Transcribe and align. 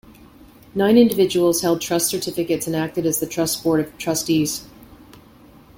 Nine 0.73 0.97
individuals 0.97 1.61
held 1.61 1.79
trust 1.79 2.07
certificates 2.07 2.65
and 2.65 2.75
acted 2.75 3.05
as 3.05 3.19
the 3.19 3.27
trust's 3.27 3.61
board 3.61 3.79
of 3.81 3.95
trustees. 3.99 4.65